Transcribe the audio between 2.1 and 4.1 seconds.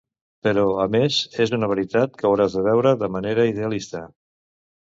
que hauràs de veure de manera idealista.